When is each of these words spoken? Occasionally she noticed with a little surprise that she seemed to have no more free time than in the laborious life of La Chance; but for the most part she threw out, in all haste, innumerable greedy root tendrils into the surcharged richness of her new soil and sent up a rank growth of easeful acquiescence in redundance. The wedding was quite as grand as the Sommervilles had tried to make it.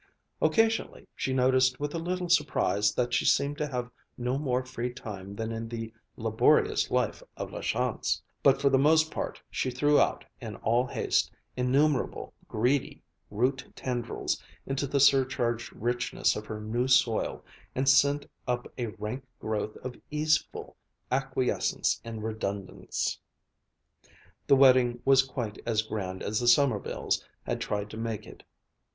Occasionally 0.41 1.07
she 1.15 1.31
noticed 1.31 1.79
with 1.79 1.93
a 1.93 1.99
little 1.99 2.27
surprise 2.27 2.91
that 2.95 3.13
she 3.13 3.23
seemed 3.23 3.59
to 3.59 3.67
have 3.67 3.91
no 4.17 4.39
more 4.39 4.65
free 4.65 4.91
time 4.91 5.35
than 5.35 5.51
in 5.51 5.69
the 5.69 5.93
laborious 6.17 6.89
life 6.89 7.21
of 7.37 7.51
La 7.51 7.61
Chance; 7.61 8.19
but 8.41 8.59
for 8.59 8.71
the 8.71 8.79
most 8.79 9.11
part 9.11 9.39
she 9.51 9.69
threw 9.69 9.99
out, 9.99 10.25
in 10.39 10.55
all 10.55 10.87
haste, 10.87 11.31
innumerable 11.55 12.33
greedy 12.47 13.03
root 13.29 13.63
tendrils 13.75 14.41
into 14.65 14.87
the 14.87 14.99
surcharged 14.99 15.71
richness 15.73 16.35
of 16.35 16.47
her 16.47 16.59
new 16.59 16.87
soil 16.87 17.45
and 17.75 17.87
sent 17.87 18.25
up 18.47 18.67
a 18.79 18.87
rank 18.87 19.23
growth 19.39 19.77
of 19.83 19.95
easeful 20.09 20.75
acquiescence 21.11 22.01
in 22.03 22.21
redundance. 22.21 23.19
The 24.47 24.55
wedding 24.55 24.99
was 25.05 25.21
quite 25.21 25.59
as 25.67 25.83
grand 25.83 26.23
as 26.23 26.39
the 26.39 26.47
Sommervilles 26.47 27.23
had 27.43 27.61
tried 27.61 27.91
to 27.91 27.97
make 27.97 28.25
it. 28.25 28.43